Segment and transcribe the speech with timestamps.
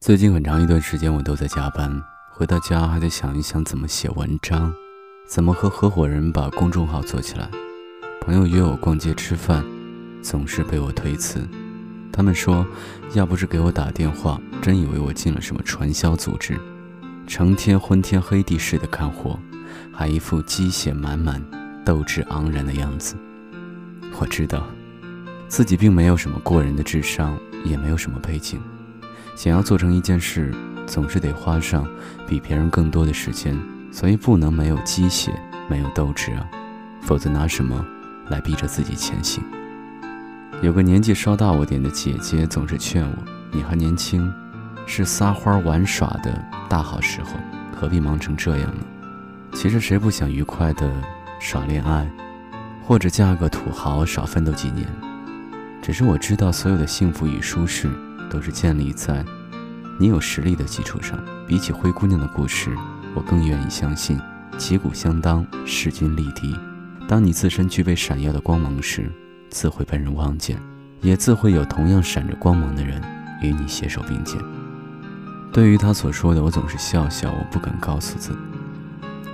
[0.00, 4.72] 最近很长一段时间，我都在加班，回到家还得想一想怎么写文章，
[5.26, 7.46] 怎么和合伙人把公众号做起来。
[8.22, 9.62] 朋友约我逛街吃饭，
[10.22, 11.46] 总是被我推辞。
[12.10, 12.66] 他们说，
[13.12, 16.58] 要不是给我打电话，真以为我进了什么传销组织，
[17.26, 19.38] 成天昏天黑地似的干活，
[19.92, 21.44] 还一副鸡血满满、
[21.84, 23.16] 斗志昂然的样子。
[24.18, 24.66] 我知道，
[25.46, 28.58] 自己并没有什么过人的智商，也没有什么背景。
[29.42, 30.54] 想要做成一件事，
[30.86, 31.88] 总是得花上
[32.28, 33.58] 比别人更多的时间，
[33.90, 35.32] 所以不能没有鸡血，
[35.66, 36.46] 没有斗志啊！
[37.00, 37.82] 否则拿什么
[38.28, 39.42] 来逼着自己前行？
[40.60, 43.16] 有个年纪稍大我点的姐姐总是劝我
[43.50, 44.30] ：“你还年轻，
[44.84, 46.38] 是撒欢玩耍的
[46.68, 47.30] 大好时候，
[47.74, 48.84] 何必忙成这样呢？”
[49.56, 50.92] 其实谁不想愉快的
[51.40, 52.06] 耍恋爱，
[52.84, 54.86] 或者嫁个土豪少奋斗几年？
[55.80, 57.88] 只是我知道，所有的幸福与舒适。
[58.30, 59.24] 都是建立在
[59.98, 61.18] 你有实力的基础上。
[61.46, 62.70] 比起灰姑娘的故事，
[63.14, 64.18] 我更愿意相信
[64.56, 66.56] 旗鼓相当，势均力敌。
[67.08, 69.10] 当你自身具备闪耀的光芒时，
[69.50, 70.56] 自会被人望见，
[71.00, 73.02] 也自会有同样闪着光芒的人
[73.42, 74.40] 与你携手并肩。
[75.52, 78.32] 对于他所说的，我总是笑笑，我不敢告诉自，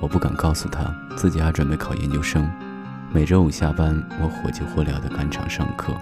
[0.00, 2.50] 我不敢告诉他自己还准备考研究生。
[3.12, 5.94] 每周五下班，我火急火燎地赶场上课，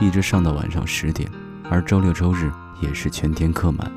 [0.00, 1.30] 一直上到晚上十点。
[1.70, 3.90] 而周六周日也是全天课满，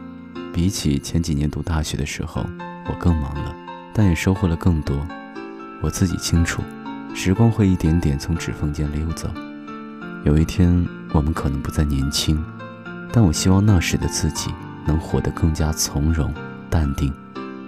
[0.54, 2.46] 比起前几年读大学的时候，
[2.88, 3.56] 我更忙了，
[3.92, 4.96] 但也收获了更多。
[5.82, 6.62] 我自己清楚，
[7.16, 9.28] 时光会一点点从指缝间溜走。
[10.24, 12.46] 有一天，我们可能不再年轻，
[13.12, 14.54] 但我希望那时的自己
[14.86, 16.32] 能活得更加从容、
[16.70, 17.12] 淡定，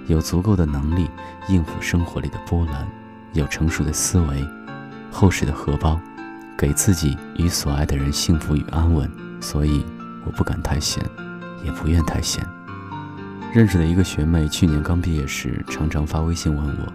[0.06, 1.09] 有足够的能力
[1.50, 2.88] 应付生活里的波澜，
[3.33, 4.48] 有成熟的思维、
[5.09, 6.00] 厚实的荷包，
[6.56, 9.09] 给自己与所爱的人幸福与安稳。
[9.46, 9.86] 所以。
[10.28, 11.08] 我不敢太闲，
[11.64, 12.44] 也不愿太闲。
[13.54, 16.94] 认识的一个学妹，去年刚毕业时，常常发微信问我，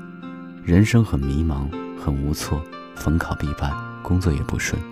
[0.64, 2.60] 人生很迷茫，很无措，
[2.96, 3.72] 逢考必败，
[4.02, 4.82] 工作也不顺，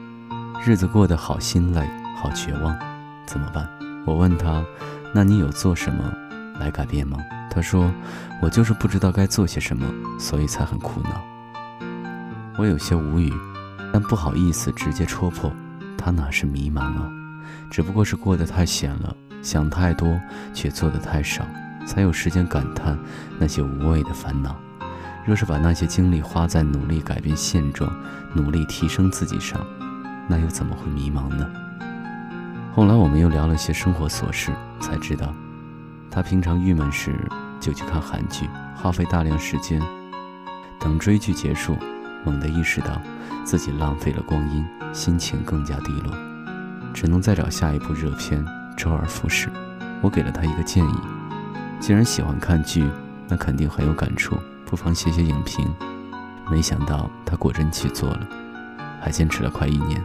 [0.65, 1.85] 日子过得好心累，
[2.17, 2.79] 好绝望，
[3.27, 3.69] 怎么办？
[4.07, 4.65] 我问她，
[5.13, 6.15] 那你有做什么
[6.61, 7.19] 来改变吗？
[7.51, 7.93] 她说，
[8.41, 9.85] 我就是不知道该做些什么，
[10.17, 11.21] 所以才很苦恼。
[12.57, 13.35] 我有些无语，
[13.93, 15.53] 但不好意思直接戳破，
[15.97, 17.11] 她哪是迷茫啊？
[17.71, 20.21] 只不过是过得太闲了，想太多，
[20.55, 21.45] 却做得太少，
[21.87, 22.99] 才有时间感叹
[23.39, 24.57] 那些无谓的烦恼。
[25.27, 27.95] 若是把那些精力花在努力改变现状、
[28.35, 29.61] 努力提升自己上，
[30.27, 31.47] 那又怎么会迷茫呢？
[32.75, 35.35] 后来我们又聊了些生活琐事，才知道，
[36.11, 37.15] 他平常郁闷时
[37.61, 39.83] 就去看韩剧，耗费大量时间。
[40.81, 41.77] 等追剧结束，
[42.25, 43.01] 猛地意识到
[43.45, 46.28] 自己浪费了光阴，心情更加低落。
[47.01, 48.45] 只能再找下一部热片，
[48.77, 49.49] 周而复始。
[50.03, 50.95] 我给了他一个建议：
[51.79, 52.85] 既然喜欢看剧，
[53.29, 54.37] 那肯定很有感触，
[54.67, 55.65] 不妨写写影评。
[56.51, 58.27] 没想到他果真去做了，
[59.01, 60.03] 还坚持了快一年。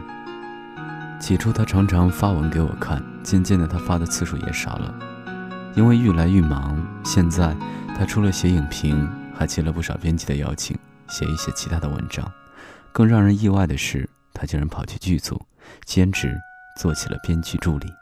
[1.18, 4.94] 起初他常常发文给我看，渐渐的他发的次数也少了，
[5.74, 6.80] 因为愈来愈忙。
[7.02, 7.56] 现在
[7.98, 10.78] 他除了写影评，还接了不少编辑的邀请，
[11.08, 12.24] 写一些其他的文章。
[12.92, 15.44] 更让人意外的是，他竟然跑去剧组
[15.84, 16.32] 兼职。
[16.74, 17.92] 做起了编剧助理。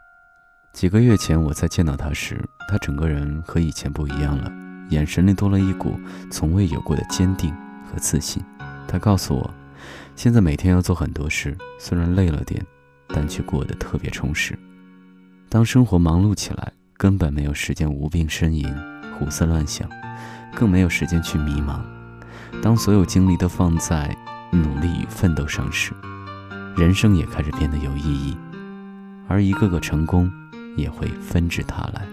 [0.71, 4.51] 几个月前，我在见到他时，他整个人和以前不一样了，
[4.89, 5.99] 眼神里多了一股
[6.31, 7.53] 从未有过的坚定
[7.85, 8.43] 和自信。
[8.87, 9.53] 他告诉我，
[10.15, 12.65] 现在每天要做很多事，虽然累了点，
[13.09, 14.57] 但却过得特别充实。
[15.47, 18.67] 当生活忙碌起来，根本没有时间无病呻吟、
[19.17, 19.87] 胡思乱想，
[20.55, 21.79] 更没有时间去迷茫。
[22.63, 24.15] 当所有精力都放在
[24.51, 25.93] 努力与奋斗上时，
[26.75, 28.35] 人生也开始变得有意义。
[29.27, 30.31] 而一个个成功，
[30.75, 32.05] 也会纷至沓来。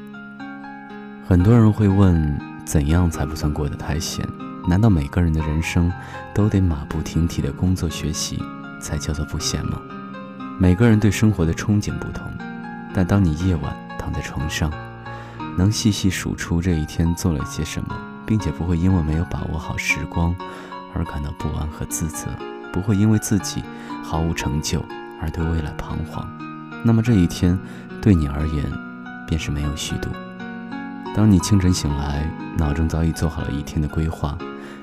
[1.27, 4.27] 很多人会问：怎样才不算过得太闲？
[4.69, 5.91] 难道每个人的人生
[6.35, 8.43] 都得马不停蹄的工作学习，
[8.81, 9.81] 才叫做不闲吗？
[10.59, 12.31] 每个人对生活的憧憬不同，
[12.93, 14.71] 但当你夜晚躺在床上，
[15.57, 17.97] 能细细数出这一天做了些什么，
[18.27, 20.37] 并且不会因为没有把握好时光
[20.95, 22.27] 而感到不安和自责，
[22.73, 23.63] 不会因为自己
[24.03, 24.85] 毫无成就
[25.21, 26.29] 而对未来彷徨。
[26.83, 27.59] 那么这一天，
[28.01, 28.65] 对你而言，
[29.27, 30.09] 便是没有虚度。
[31.15, 34.39] 当你清晨醒来，脑中早已做好了一天的规划，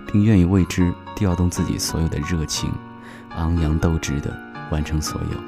[0.06, 2.72] 并愿意为之调动自己所有的热情，
[3.38, 4.32] 昂扬斗志的
[4.70, 5.40] 完成所有。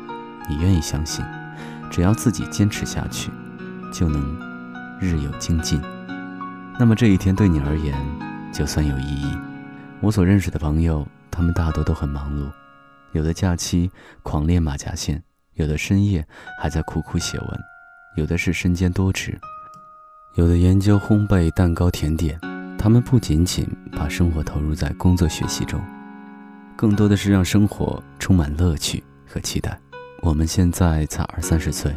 [0.50, 1.24] 你愿意相信，
[1.92, 3.30] 只要自己坚持下去，
[3.94, 4.20] 就能
[5.00, 5.80] 日有精进。
[6.80, 7.94] 那么这一天对你而言，
[8.52, 9.38] 就算有意义。
[10.00, 12.50] 我所认识的朋友，他们大多都很忙碌，
[13.12, 13.92] 有的假期
[14.24, 15.22] 狂练马甲线。
[15.60, 16.26] 有的深夜
[16.58, 17.60] 还在苦苦写文，
[18.16, 19.38] 有的是身兼多职，
[20.36, 22.40] 有的研究烘焙、蛋糕、甜点，
[22.78, 25.82] 他们不仅仅把生活投入在工作学习中，
[26.78, 29.78] 更多的是让生活充满乐趣和期待。
[30.22, 31.94] 我们现在才二三十岁，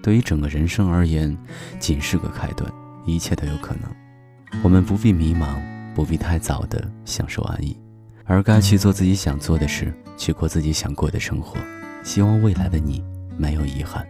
[0.00, 1.36] 对于整个人生而言，
[1.80, 2.72] 仅是个开端，
[3.04, 4.62] 一切都有可能。
[4.62, 5.56] 我们不必迷茫，
[5.96, 7.76] 不必太早的享受安逸，
[8.24, 11.58] 而该去做自己想做的事，去过自己想过的生活。
[12.02, 13.02] 希望未来的你
[13.36, 14.06] 没有遗憾，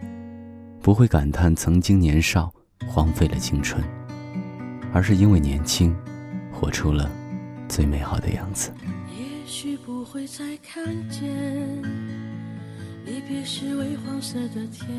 [0.81, 2.51] 不会感叹曾经年少。
[2.87, 3.81] 荒废了青春，
[4.91, 5.95] 而是因为年轻，
[6.51, 7.09] 活出了
[7.69, 8.71] 最美好的样子。
[9.07, 11.29] 也许不会再看见
[13.05, 14.89] 离别时微黄色的天，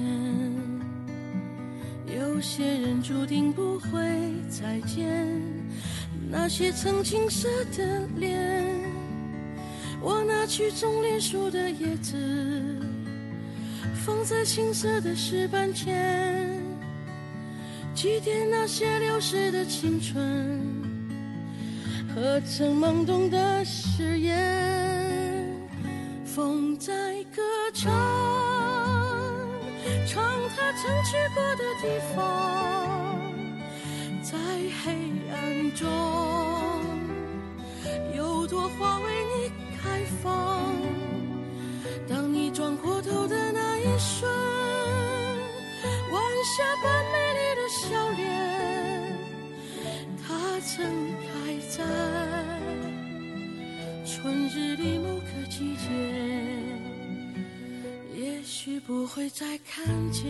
[2.17, 4.01] 有些人注定不会
[4.49, 5.29] 再见，
[6.31, 8.81] 那些曾青涩的脸。
[10.01, 12.72] 我拿去种莲树的叶子，
[14.05, 16.61] 放在青涩的石板前。
[17.95, 20.61] 祭奠那些流逝的青春，
[22.13, 25.47] 和曾懵懂的誓言。
[26.25, 26.93] 风在
[27.25, 27.43] 歌
[27.75, 27.93] 唱，
[30.09, 30.25] 唱
[30.57, 33.21] 它曾去过的地方，
[34.23, 34.39] 在
[34.83, 34.97] 黑
[35.31, 35.87] 暗中，
[38.17, 39.05] 有朵花为
[39.37, 40.75] 你开放。
[42.09, 43.72] 当你转过头的那
[44.03, 44.31] 瞬，
[46.11, 47.63] 晚霞般美丽的。
[47.73, 48.21] 笑脸，
[50.21, 50.85] 它曾
[51.23, 51.27] 开
[51.71, 51.83] 在
[54.05, 55.89] 春日里某个季节，
[58.15, 60.23] 也许不会再看见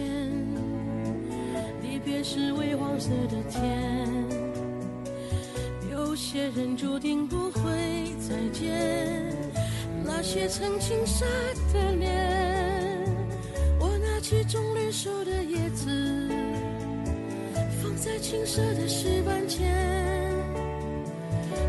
[1.82, 4.06] 离别时微黄色的天。
[5.90, 7.60] 有些人注定不会
[8.20, 9.36] 再见，
[10.04, 11.26] 那些曾经傻
[11.72, 12.71] 的脸。
[14.32, 15.90] 我拿起种绿树的叶子。
[17.82, 19.70] 放在青涩的石板前，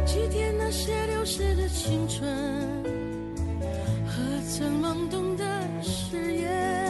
[0.05, 2.25] 祭奠那些流逝的青春
[4.07, 5.43] 和曾懵懂的
[5.81, 6.82] 誓言。